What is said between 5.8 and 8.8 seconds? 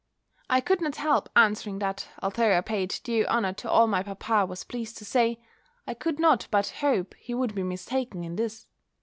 I could not but hope he would be mistaken in this.